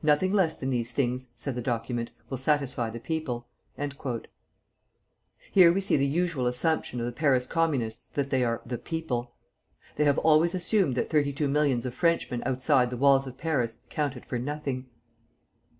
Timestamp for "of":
7.00-7.06, 11.84-11.94, 13.26-13.36